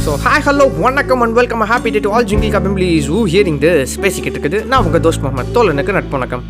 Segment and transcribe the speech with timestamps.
[0.00, 3.94] So hi hello வணக்கம் and welcome happy day to all jingle கபிம்பிளிஸ் ஊ hearing this
[4.04, 4.66] பேசிக்கிட்டு இருக்குது.
[4.70, 5.52] நான் உங்கள் தோஸ்ட் முகமது.
[5.56, 6.44] தோலனுக்கு நட்பு வணக்கம்.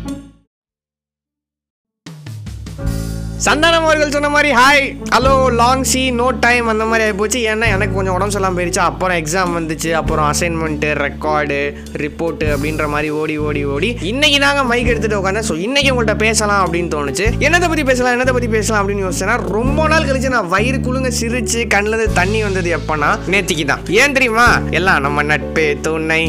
[3.45, 4.83] சந்தானம் அவர்கள் சொன்ன மாதிரி hi
[5.13, 9.17] hello long see no time அந்த மாதிரி ஆகிப்போச்சு ஏன்னா எனக்கு கொஞ்சம் உடம்பு சொல்லாமல் போயிடுச்சு அப்புறம்
[9.21, 9.89] எக்ஸாம் வந்துச்சு.
[9.99, 11.57] அப்புறம் அசைன்மெண்ட்டு ரெக்கார்டு
[12.03, 16.61] ரிப்போர்ட்டு அப்படின்ற மாதிரி ஓடி ஓடி ஓடி இன்னைக்கு நாங்கள் மைக் எடுத்துகிட்டு உட்காந்து ஸோ இன்னைக்கு உங்கள்கிட்ட பேசலாம்
[16.65, 17.25] அப்படின்னு தோணுச்சு.
[17.47, 21.63] என்னத்தை பற்றி பேசலாம் என்னத்தை பற்றி பேசலாம் அப்படின்னு யோசிச்சேன்னா ரொம்ப நாள் கழிச்சு நான் வயிறு குழுங்க சிரிச்சு
[21.75, 23.83] கண்ணில் தண்ணி வந்தது எப்போனா நேத்திக்கு தான்.
[24.01, 24.47] ஏன் தெரியுமா?
[24.79, 26.21] எல்லாம் நம்ம நட்பே துணை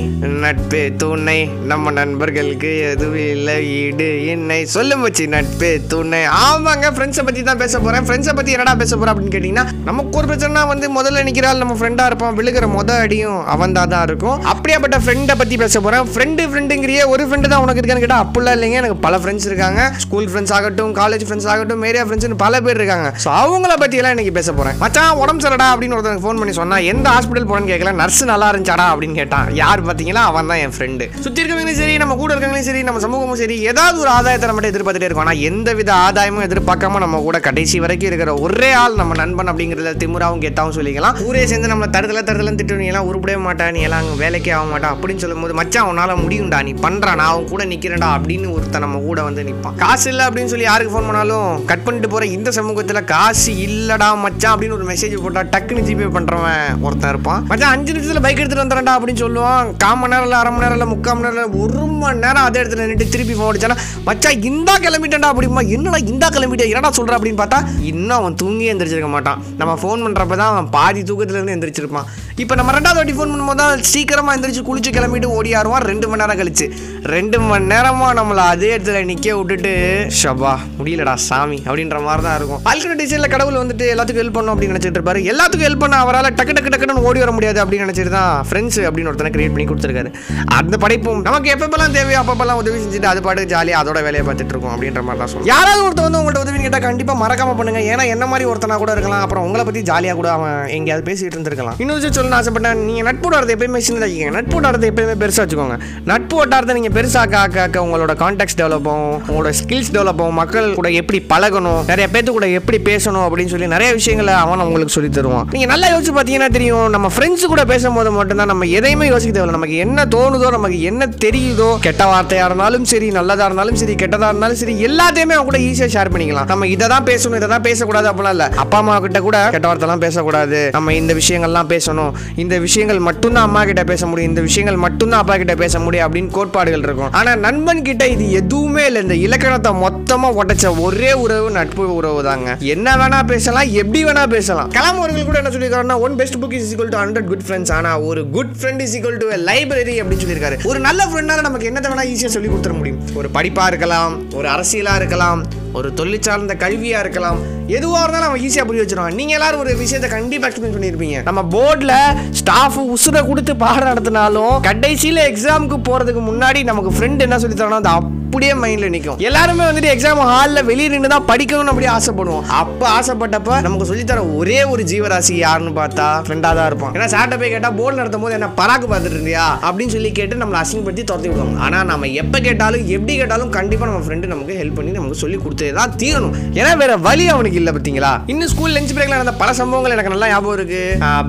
[0.45, 1.39] நட்பே துணை.
[1.75, 6.25] நம்ம நண்பர்களுக்கு எதுவும் இல்லை ஈடு என்னை சொல்லும் வச்சு நட்பே துணை.
[6.45, 10.27] ஆமாங்க ஃப்ரெண்ட்ஸை பற்றி தான் பேச போகிறேன் ஃப்ரெண்ட்ஸை பற்றி என்னடா பேச போகிறேன் அப்படின்னு கேட்டிங்கன்னா நமக்கு ஒரு
[10.29, 14.37] பிரச்சனை வந்து முதல்ல நிற்கிறாள் நம்ம ஃப்ரெண்டாக இருப்பான் விழுகிற மொத அடியும் அவன் தான் தான் இருக்கும்.
[14.53, 18.79] அப்படியாப்பட்ட ஃப்ரெண்டை பற்றி பேச போகிறேன் ஃப்ரெண்டு ஃப்ரெண்டுங்கிறிய ஒரு ஃப்ரெண்டு தான் உனக்கு இருக்கான்னு கேட்டால் அப்படிலாம் இல்லைங்க.
[18.83, 19.81] எனக்கு பல ஃப்ரெண்ட்ஸ் இருக்காங்க.
[20.05, 23.11] ஸ்கூல் ஃப்ரெண்ட்ஸ் ஆகட்டும் காலேஜ் ஃப்ரெண்ட்ஸ் ஆகட்டும் ஏரியா ஃப்ரெண்ட்ஸ்னு பல பேர் இருக்காங்க.
[23.25, 27.07] ஸோ அவங்கள பற்றியெல்லாம் இன்னைக்கு பேச போகிறேன் மச்சான் உடம்பு சரிடா அப்படின்னு ஒருத்தருக்கு ஃபோன் பண்ணி சொன்னால் எந்த
[27.17, 28.89] ஹாஸ்பிட்டல் போனேன்னு கேட்கல நர்ஸ் நல்லா இருந்துச்சாடா?
[28.95, 29.53] அப்படின்னு கேட்டான்.
[29.63, 30.25] யார் பார்த்தீங்களா?
[30.33, 33.97] அவன் தான் என் ஃப்ரெண்டு சுற்றி இருக்கவங்களும் சரி நம்ம கூட இருக்கவங்களும் சரி நம்ம சமூகமும் சரி ஏதாவது
[34.07, 35.29] ஒரு ஆதாயத்தை நம்மகிட்ட எதிர்பார்த்துட்டே இருக்கோம்.
[35.29, 39.93] ஆனால் எந்த வித ஆதாயமும் எதிர்பார்க்காம நம்ம கூட கடைசி வரைக்கும் இருக்கிற ஒரே ஆள் நம்ம நண்பன் அப்படிங்கிறத
[40.03, 41.17] திமுறாவும் கெத்தாவும் சொல்லிக்கலாம்.
[41.29, 44.67] ஊரே சேர்ந்து நம்ம தருதல தருதல திட்டு நீ எல்லாம் உருப்படவே மாட்டா நீ எல்லாம் அங்கே வேலைக்கே ஆக
[44.73, 49.01] மாட்டா அப்படின்னு சொல்லும்போது மச்சான் உன்னால முடியும்டா நீ பண்றா நான் அவன் கூட நிற்கிறேன்டா அப்படின்னு ஒருத்தன் நம்ம
[49.09, 53.05] கூட வந்து நிற்பான் காசு இல்லை அப்படின்னு சொல்லி யாருக்கு ஃபோன் பண்ணாலும் கட் பண்ணிட்டு போற இந்த சமூகத்தில்
[53.15, 57.43] காசு இல்லடா மச்சான் அப்படின்னு ஒரு மெசேஜ் போட்டா டக்குன்னு ஜிபே பண்றவன் ஒருத்தன் இருப்பான்.
[57.51, 59.73] மச்சான் அஞ்சு நிமிஷத்துல பைக் எடுத்துட்டு வந்துடுறேன்டா அப்படின்னு சொல்லுவான்.
[59.85, 62.61] கால் மணி நேரம் இல்லை அரை மணி நேரம் இல்லை முக்கால் மணி நேரம் ஒரு மணி நேரம் அதே
[62.63, 63.77] இடத்துல நின்றுட்டு திருப்பி ஃபோன் அடிச்சானா
[64.09, 67.59] மச்சா இந்தா கிளம்பிட்டேன்டா அப்படிமா என்னடா இந்தா கிளம்பிட்டே என்னடா சொல்கிற அப்படின்னு பார்த்தா
[67.91, 69.39] இன்னும் அவன் தூங்கி எந்திரிச்சிருக்க மாட்டான்.
[69.61, 72.09] நம்ம ஃபோன் பண்ணுறப்ப தான் அவன் பாதி தூக்கத்துல இருந்து எந்திரிச்சிருப்பான்.
[72.43, 76.39] இப்போ நம்ம ரெண்டாவது வாட்டி ஃபோன் பண்ணும்போது தான் சீக்கிரமாக எந்திரிச்சு குளிச்சு கிளம்பிட்டு ஓடியாருவான் ரெண்டு மணி நேரம்
[76.41, 76.67] கழிச்சு.
[77.15, 79.73] ரெண்டு மணி நேரமா நம்மளை அதே இடத்துல நிக்க விட்டுட்டு
[80.21, 84.75] ஷபா முடியலடா சாமி அப்படின்ற மாதிரி தான் இருக்கும் ஆல்கர் டிசைனில் கடவுள் வந்துட்டு எல்லாத்துக்கும் ஹெல்ப் பண்ணும் அப்படின்னு
[84.75, 85.23] நினைச்சிட்டு இருப்பாரு.
[85.33, 89.13] எல்லாத்துக்கும் ஹெல்ப் பண்ண அவரால் டக்கு டக்கு டக்குன்னு ஓடி வர முடியாது அப்படின்னு நினைச்சிட்டு தான் ஃப்ரெண்ட்ஸ் அப்படின்னு
[89.13, 90.13] ஒருத்தனை கிரியேட் பண்ணி கொடுத்துருக்காரு.
[90.61, 94.75] அந்த படைப்பும் நமக்கு எப்பப்பெல்லாம் தேவையோ அப்பப்பெல்லாம் உதவி செஞ்சுட்டு அது பாட்டு ஜாலியாக அதோட வேலையை பார்த்துட்டு இருக்கோம்
[94.77, 97.81] அப்படின்ற மாதிரி தான் சொல்லுவோம் யாராவது ஒருத்தர் வந்து உங்கள்கிட்ட உதவி கேட்டால் கண்டிப்பாக மறக்காம பண்ணுங்க.
[97.93, 99.23] ஏன்னா என்ன மாதிரி ஒருத்தனா கூட இருக்கலாம்.
[99.27, 101.79] அப்புறம் உங்களை பற்றி ஜாலியாக கூட அவன் எங்கேயாவது பேசிட்டு இருந்திருக்கலாம்.
[101.83, 102.83] இன்னொரு விஷயம் சொல்லணும்னு ஆசைப்பட்டேன்.
[102.89, 105.79] நீங்கள் நட்பு வட்டாரத்தை எப்பயுமே சின்னதாக்கிங்க நட்பு வட்டாரத்தை எப்பயுமே பெருசாக வச்சுக்கோங்க.
[106.13, 109.17] நட்பு வட்டாரத்தை நீங்கள் பெருசா ஆக்க ஆக்க உங்களோட கான்டாக்ட்ஸ் டெவலப் ஆகும்.
[109.31, 110.39] உங்களோட ஸ்கில்ஸ் டெவலப் ஆகும்.
[110.41, 111.81] மக்கள் கூட எப்படி பழகணும்.
[111.91, 115.49] நிறைய பேர்த்து கூட எப்படி பேசணும் அப்படின்னு சொல்லி நிறைய விஷயங்களை அவன் உங்களுக்கு சொல்லி தருவான்.
[115.55, 116.87] நீங்கள் நல்லா யோசிச்சு பார்த்தீங்கன்னா தெரியும்.
[116.97, 119.59] நம்ம ஃப்ரெண்ட்ஸ் கூட பேசும்போது மட்டும்தான் நம்ம எதையுமே யோசிக்க தேவையில்லை.
[119.59, 124.61] நமக்கு என்ன தோணுதோ நமக்கு என்ன தெரியுதோ கெட்ட வார்த்தையாக இருந்தாலும் சரி நல்லதாக இருந்தாலும் சரி கெட்டதாக இருந்தாலும்
[124.63, 126.49] சரி எல்லாத்தையுமே அவங்க கூட ஈஸியாக ஷேர் பண்ணிக்கலாம்.
[126.55, 128.49] நம்ம இதை தான் பேசணும் இதை தான் பேசக்கூடாது அப்படிலாம் இல்லை.
[128.65, 130.59] அப்பா அம்மா கிட்ட கூட கெட்ட வார்த்தைலாம் பேசக்கூடாது.
[130.79, 132.13] நம்ம இந்த விஷயங்கள்லாம் பேசணும்.
[132.43, 134.31] இந்த விஷயங்கள் மட்டும்தான் அம்மா கிட்ட பேச முடியும்.
[134.33, 137.11] இந்த விஷயங்கள் மட்டும்தான் அப்பா கிட்ட பேச முடியும் அப்படின்னு கோட்பாடுகள் இருக்கும்.
[137.21, 139.01] ஆனால் நண்பன் கிட்ட இது எதுவுமே இல்லை.
[139.07, 142.51] இந்த இலக்கணத்தை மொத்தமாக உடைச்ச ஒரே உறவு நட்பு உறவு தாங்க.
[142.75, 144.71] என்ன வேணா பேசலாம் எப்படி வேணா பேசலாம்.
[144.77, 148.07] கலாம் அவர்கள் கூட என்ன சொல்லியிருக்காருன்னா one best book is equal to hundred good friends ஆனால்
[148.11, 150.59] ஒரு good friend is equal to library அப்படின்னு சொல்லியிருக்காரு.
[150.73, 153.03] ஒரு நல்ல ஃப்ரெண்டால நமக்கு என்னத்தை வேணா ஈஸியாக சொல்லி கொடுத்துட முடியும்.
[153.21, 155.43] ஒரு படிப்பாக இருக்கலாம் ஒரு அரசியலாக இருக்கலாம்
[155.79, 157.39] ஒரு தொழில் சார்ந்த கல்வியா இருக்கலாம்.
[157.77, 161.97] எதுவாக இருந்தாலும் அவன் ஈஸியாக புரிய வச்சிருவான் நீங்கள் எல்லாரும் ஒரு விஷயத்தை கண்டிப்பாக எக்ஸ்பிளைன் பண்ணியிருப்பீங்க நம்ம போர்டில்
[162.41, 167.81] ஸ்டாஃப் உசுரை கொடுத்து பாடம் நடத்தினாலும் கடைசியில் எக்ஸாமுக்கு போகிறதுக்கு முன்னாடி நமக்கு ஃப்ரெண்ட் என்ன சொல்லி தரணும்?
[167.83, 167.95] அந்த
[168.35, 172.47] அப்படியே மைண்டில் நிற்கும் எல்லாருமே வந்துட்டு எக்ஸாம் ஹாலில் வெளியே நின்று தான் படிக்கணும்னு அப்படியே ஆசைப்படுவோம்.
[172.61, 176.95] அப்போ ஆசைப்பட்டப்ப நமக்கு சொல்லித்தர ஒரே ஒரு ஜீவராசி யாருன்னு பார்த்தா ஃப்ரெண்டாக தான் இருப்பான்.
[176.97, 179.45] ஏன்னா சாட்டை போய் கேட்டால் போர்டு நடத்தும் போது என்ன பராக்கு பார்த்துட்டு இருந்தியா?
[179.69, 181.57] அப்படின்னு சொல்லி கேட்டு நம்மளை அசிங்கப்படுத்தி துரத்தி விடுவாங்க.
[181.67, 185.71] ஆனால் நம்ம எப்போ கேட்டாலும் எப்படி கேட்டாலும் கண்டிப்பாக நம்ம ஃப்ரெண்டு நமக்கு ஹெல்ப் பண்ணி நமக்கு சொல்லி கொடுத்தே
[185.79, 186.35] தான் தீரணும்.
[186.61, 188.13] ஏன்னா வேற வழி அவனுக்கு இல்லை பார்த்தீங்களா?
[188.35, 190.83] இன்னும் ஸ்கூல் லஞ்ச் பிரேக்ல நடந்த பல சம்பவங்கள் எனக்கு நல்லா ஞாபகம் இருக்கு.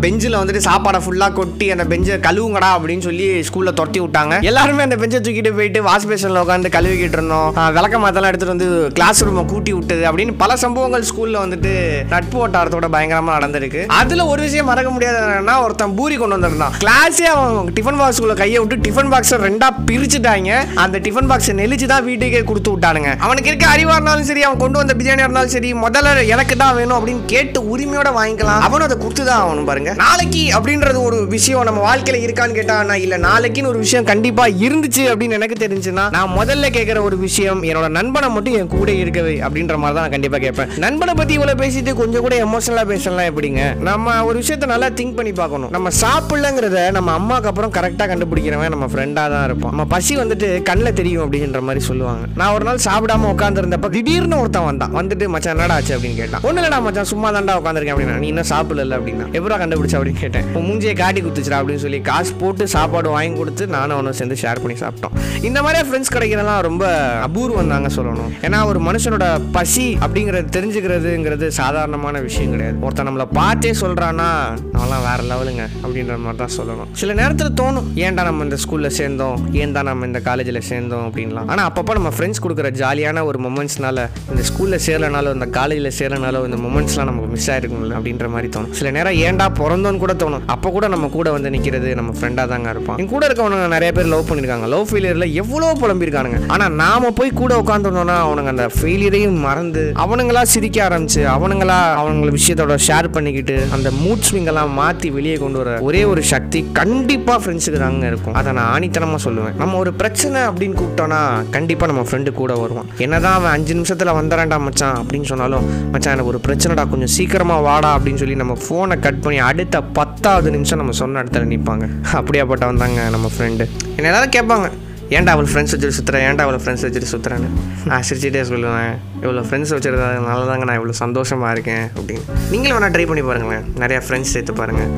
[0.05, 4.41] பெஞ்சில் வந்துட்டு சாப்பாடை ஃபுல்லாக கொட்டி அந்த பெஞ்சை கழுவுங்கடா அப்படின்னு சொல்லி ஸ்கூலில் துரத்தி விட்டாங்க.
[4.51, 7.49] எல்லாருமே அந்த பெஞ்சை தூக்கிட்டு போயிட்டு வாஷ் பேஷனில் உட்காந்து கழுவி தூக்கிட்டு இருந்தோம்.
[7.77, 8.67] விளக்க மாத்தெல்லாம் எடுத்துட்டு வந்து
[8.97, 11.71] கிளாஸ் ரூமை கூட்டி விட்டது அப்படின்னு பல சம்பவங்கள் ஸ்கூல்ல வந்துட்டு
[12.13, 13.81] நட்பு வட்டாரத்தோட பயங்கரமா நடந்திருக்கு.
[13.99, 16.75] அதுல ஒரு விஷயம் மறக்க முடியாது என்னன்னா ஒருத்தன் பூரி கொண்டு வந்திருந்தான்.
[16.83, 20.59] கிளாஸே அவன் டிஃபன் பாக்ஸ்குள்ள கையை விட்டு டிஃபன் பாக்ஸை ரெண்டா பிரிச்சுட்டாங்க.
[20.83, 23.11] அந்த டிஃபன் பாக்ஸை நெளிச்சு தான் வீட்டுக்கே கொடுத்து விட்டானுங்க.
[23.27, 26.97] அவனுக்கு இருக்க அறிவா இருந்தாலும் சரி அவன் கொண்டு வந்த பிரியாணியாக இருந்தாலும் சரி முதல்ல எனக்கு தான் வேணும்
[26.99, 28.63] அப்படின்னு கேட்டு உரிமையோட வாங்கிக்கலாம்.
[28.69, 29.93] அவனும் அதை கொடுத்து தான் ஆகணும் பாருங்க.
[30.05, 35.03] நாளைக்கு அப்படின்றது ஒரு விஷயம் நம்ம வாழ்க்கையில இருக்கான்னு கேட்டா இல்லை இல்ல நாளைக்குன்னு ஒரு விஷயம் கண்டிப்பா இருந்துச்சு
[35.11, 39.75] அப்படின்னு எனக்கு தெரிஞ்சுன்னா நான் முதல்ல கேட்குற ஒரு விஷயம் என்னோட நண்பனை மட்டும் என் கூட இருக்குது அப்படின்ற
[39.83, 40.69] மாதிரி தான் நான் கேட்பேன்.
[40.77, 43.61] நண்பனை பற்றி இவ்வளோ பேசிட்டு கொஞ்சம் கூட எமோஷனலாக பேசலாம் எப்படிங்க?
[43.87, 45.71] நம்ம ஒரு விஷயத்த நல்லா திங்க் பண்ணி பார்க்கணும்.
[45.75, 50.97] நம்ம சாப்பிடலங்கிறத நம்ம அம்மாவுக்கு அப்புறம் கரெக்டாக கண்டுபிடிக்கிறவன் நம்ம ஃப்ரெண்டாக தான் இருப்போம் நம்ம பசி வந்துட்டு கண்ணில்
[50.99, 52.23] தெரியும் அப்படின்ற மாதிரி சொல்லுவாங்க.
[52.41, 54.93] நான் ஒரு நாள் சாப்பிடாம உட்காந்துருந்தப்ப திடீர்னு ஒருத்தன் வந்தான்.
[54.99, 55.93] வந்துட்டு மச்சான் என்னடா ஆச்சு?
[55.97, 56.43] அப்படின்னு கேட்டான்.
[56.47, 58.19] ஒன்றும் இல்லடா மச்சான் சும்மா தாண்டா உட்காந்துருக்கேன் அப்படின்னா.
[58.23, 59.27] நீ இன்னும் சாப்பிடல அப்படின்னா.
[59.37, 59.97] எப்படா கண்டுபிடிச்சா?
[59.99, 60.45] அப்படின்னு கேட்டேன்.
[60.47, 64.63] இப்போ மூஞ்சியை காட்டி குத்துச்சுடா அப்படின்னு சொல்லி காசு போட்டு சாப்பாடு வாங்கி கொடுத்து நானும் அவனும் சேர்ந்து ஷேர்
[64.63, 65.15] பண்ணி சாப்பிட்டோம்.
[65.49, 66.87] இந்த மாதிரி ஃப்ரெண்ட்ஸ் கிடைக்கிறதெல்லாம் ரொம்ப ரொம்ப
[67.25, 68.31] அபூர்வம் தாங்க சொல்லணும்.
[68.45, 69.25] ஏன்னா ஒரு மனுஷனோட
[69.57, 72.75] பசி அப்படிங்கிறது தெரிஞ்சுக்கிறதுங்கிறது சாதாரணமான விஷயம் கிடையாது.
[72.85, 74.25] ஒருத்தன் நம்மளை பார்த்தே சொல்கிறான்னா
[74.73, 76.89] நம்மளாம் வேற லெவலுங்க அப்படின்ற மாதிரி தான் சொல்லணும்.
[77.01, 79.37] சில நேரத்தில் தோணும் ஏன்டா நம்ம இந்த ஸ்கூலில் சேர்ந்தோம்?
[79.61, 81.47] ஏன்டா நம்ம இந்த காலேஜில் சேர்ந்தோம் அப்படின்லாம்.
[81.53, 86.59] ஆனால் அப்பப்போ நம்ம ஃப்ரெண்ட்ஸ் கொடுக்குற ஜாலியான ஒரு மொமெண்ட்ஸ்னால இந்த ஸ்கூலில் சேரலனாலும் இந்த காலேஜில் சேரலனாலும் இந்த
[86.65, 88.75] மொமெண்ட்ஸ்லாம் நமக்கு மிஸ் ஆயிருக்கும்ல அப்படின்ற மாதிரி தோணும்.
[88.81, 90.45] சில நேரம் ஏன்டா பிறந்தோன்னு கூட தோணும்.
[90.55, 92.99] அப்போ கூட நம்ம கூட வந்து நிற்கிறது நம்ம ஃப்ரெண்டாக தாங்க இருப்போம்.
[93.03, 96.41] என் கூட இருக்கவங்க நிறைய பேர் லவ் பண்ணியிருக்காங்க லவ் ஃபெயிலியரில் எவ்வளோ புலம்பியிருக்கானுங்க.
[96.55, 102.75] ஆனால் நாம் போய் கூட உட்காந்துருந்தோம்னா அவனுங்க அந்த ஃபெயிலியரையும் மறந்து அவனுங்களா சிரிக்க ஆரம்பிச்சு அவனுங்களா அவனுங்கள விஷயத்தோட
[102.87, 108.05] ஷேர் பண்ணிக்கிட்டு அந்த மூட் ஸ்விங்கெல்லாம் மாற்றி வெளியே கொண்டு வர ஒரே ஒரு சக்தி கண்டிப்பாக ஃப்ரெண்ட்ஸுக்கு தாங்க
[108.11, 108.35] இருக்கும்.
[108.41, 109.57] அதை நான் ஆணித்தனமாக சொல்லுவேன்.
[109.61, 111.19] நம்ம ஒரு பிரச்சனை அப்படின்னு கூப்பிட்டோன்னா
[111.57, 112.89] கண்டிப்பாக நம்ம ஃப்ரெண்டு கூட வருவான்.
[113.05, 117.91] என்னதான் அவன் அஞ்சு நிமிஷத்தில் வந்துடாண்டா மச்சான் அப்படின்னு சொன்னாலும் மச்சான் எனக்கு ஒரு பிரச்சனைடா கொஞ்சம் சீக்கிரமாக வாடா
[117.97, 121.87] அப்படின்னு சொல்லி நம்ம ஃபோனை கட் பண்ணி அடுத்த பத்தாவது நிமிஷம் நம்ம சொன்ன இடத்துல நிற்பாங்க
[122.19, 123.67] அப்படியாப்பட்ட வந்தாங்க நம்ம ஃப்ரெண்டு
[123.97, 124.69] என்ன எல்லாரும் கேட்பாங்க.
[125.09, 127.49] ஏன்டா அவள் ஃப்ரெண்ட்ஸ் வச்சுட்டு சுற்றுறேன் ஏன்டா அவள் ஃப்ரெண்ட்ஸ் வச்சுட்டு சுற்றுறேன்னு
[127.89, 128.93] நான் சிரிச்சிட்டே சொல்லுவேன்.
[129.23, 132.23] இவ்வளோ ஃப்ரெண்ட்ஸ் வச்சுருக்கிறதுனால தாங்க நான் இவ்வளோ சந்தோஷமாக இருக்கேன் அப்படின்னு.
[132.51, 133.67] நீங்களும் வேணால் ட்ரை பண்ணி பாருங்களேன்.
[133.83, 134.91] நிறையா ஃப்ரெண்ட்ஸ் சேர்த்து பாருங்கள்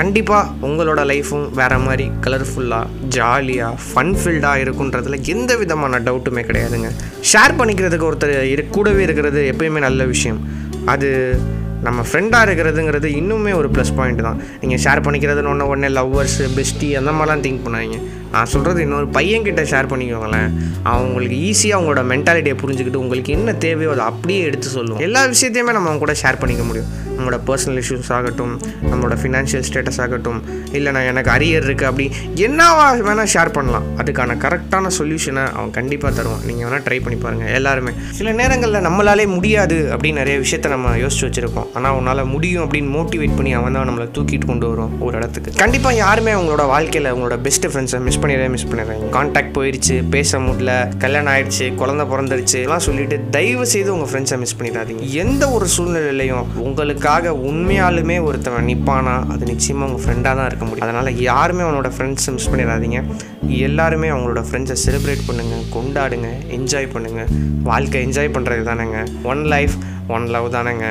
[0.00, 6.90] கண்டிப்பாக உங்களோட லைஃப்பும் வேறு மாதிரி கலர்ஃபுல்லாக ஜாலியாக ஃபன் ஃபில்டாக இருக்குன்றதுல எந்த விதமான டவுட்டுமே கிடையாதுங்க.
[7.32, 10.40] ஷேர் பண்ணிக்கிறதுக்கு ஒருத்தர் இரு கூடவே இருக்கிறது எப்பயுமே நல்ல விஷயம்.
[10.94, 11.10] அது
[11.86, 14.40] நம்ம ஃப்ரெண்டாக இருக்கிறதுங்கிறது இன்னுமே ஒரு ப்ளஸ் பாயிண்ட் தான்.
[14.62, 18.00] நீங்கள் ஷேர் பண்ணிக்கிறதுன்னு ஒன்று உடனே லவ்வர்ஸு பெஸ்ட்டி அந்த மாதிரிலாம் திங்க் பண்ணாதீங்க.
[18.34, 20.50] நான் சொல்கிறது இன்னொரு பையன்கிட்ட ஷேர் பண்ணிக்கோங்களேன்.
[20.90, 25.72] அவங்களுக்கு உங்களுக்கு ஈஸியாக அவங்களோட மென்டாலிட்டியை புரிஞ்சுக்கிட்டு உங்களுக்கு என்ன தேவையோ அதை அப்படியே எடுத்து சொல்லுவோம் எல்லா விஷயத்தையுமே
[25.76, 26.88] நம்ம அவங்க கூட ஷேர் பண்ணிக்க முடியும்.
[27.22, 28.54] நம்மளோட பர்சனல் இஷ்யூஸ் ஆகட்டும்
[28.90, 30.38] நம்மளோட ஃபினான்ஷியல் ஸ்டேட்டஸ் ஆகட்டும்
[30.76, 32.06] இல்லை நான் எனக்கு அரியர் இருக்குது அப்படி
[32.46, 33.86] என்னவா வேணால் ஷேர் பண்ணலாம்.
[34.00, 36.42] அதுக்கான கரெக்டான சொல்யூஷனை அவன் கண்டிப்பாக தருவான்.
[36.48, 37.92] நீங்கள் வேணால் ட்ரை பண்ணி பாருங்கள் எல்லாருமே.
[38.18, 43.36] சில நேரங்களில் நம்மளாலே முடியாது அப்படின்னு நிறைய விஷயத்த நம்ம யோசிச்சு வச்சுருக்கோம் ஆனால் உன்னால் முடியும் அப்படின்னு மோட்டிவேட்
[43.38, 45.52] பண்ணி அவன் தான் நம்மளை தூக்கிட்டு கொண்டு வரும் ஒரு இடத்துக்கு.
[45.62, 50.74] கண்டிப்பாக யாருமே அவங்களோட வாழ்க்கையில் அவங்களோட பெஸ்ட் ஃப்ரெண்ட்ஸை மிஸ் பண்ணிடவே மிஸ் பண்ணிடுறாங்க கான்டாக்ட் போயிடுச்சு பேச முடியல
[51.04, 55.04] கல்யாணம் ஆயிடுச்சு குழந்தை பிறந்துருச்சு எல்லாம் சொல்லிட்டு தயவு செய்து உங்கள் ஃப்ரெண்ட்ஸை மிஸ் பண்ணிடாதீங்க.
[55.24, 56.44] எந்த ஒரு சூழ்நிலையிலையும்
[57.12, 60.84] உங்களுக்காக உண்மையாலுமே ஒருத்தவன் நிற்பானா அது நிச்சயமாக உங்கள் ஃப்ரெண்டாக தான் இருக்க முடியும்.
[60.86, 62.98] அதனால் யாருமே அவனோட ஃப்ரெண்ட்ஸ் மிஸ் பண்ணிடாதீங்க.
[63.66, 66.28] எல்லாருமே அவங்களோட ஃப்ரெண்ட்ஸை செலிப்ரேட் பண்ணுங்கள் கொண்டாடுங்க
[66.58, 67.28] என்ஜாய் பண்ணுங்கள்
[67.70, 69.00] வாழ்க்கை என்ஜாய் பண்ணுறது தானேங்க.
[69.32, 69.74] ஒன் லைஃப்
[70.14, 70.86] ஒன் லவ் தானேங்க.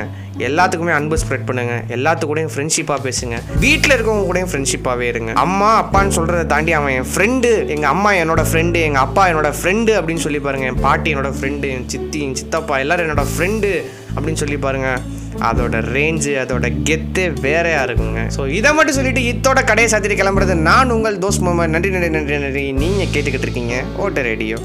[0.46, 1.74] எல்லாத்துக்குமே அன்பு ஸ்ப்ரெட் பண்ணுங்க.
[1.96, 3.38] எல்லாத்து கூடயும் ஃப்ரெண்ட்ஷிப்பாக பேசுங்க.
[3.64, 5.32] வீட்டில் இருக்கவங்க கூடயும் ஃப்ரெண்ட்ஷிப்பாகவே இருங்க.
[5.46, 9.92] அம்மா அப்பான்னு சொல்கிறத தாண்டி அவன் என் ஃப்ரெண்டு எங்கள் அம்மா என்னோட ஃப்ரெண்டு எங்கள் அப்பா என்னோட ஃப்ரெண்டு
[9.98, 13.70] அப்படின்னு சொல்லி பாருங்கள் என் பாட்டி என்னோட ஃப்ரெண்டு என் சித்தி என் சித்தப்பா எல்லோரும் என்னோட ஃப்ரெண்டு
[14.16, 15.00] அப்படின்னு சொல்லி பாருங்கள்
[15.48, 18.22] அதோட ரேஞ்சு அதோட கெத்தே வேறையாக இருக்குங்க?
[18.36, 22.38] ஸோ இதை மட்டும் சொல்லிட்டு இத்தோட கடையை சாத்திட்டு கிளம்புறது நான் உங்கள் தோஸ் மாமா நன்றி நன்றி நன்றி
[22.38, 22.72] நன்றி.
[22.72, 23.76] நீங்கள் கேட்டுக்கிட்டு இருக்கீங்க.
[23.96, 24.58] ஓட்ட ரேடியோ.